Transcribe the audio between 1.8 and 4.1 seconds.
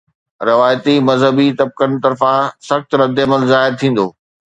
طرفان سخت ردعمل ظاهر ٿيندو.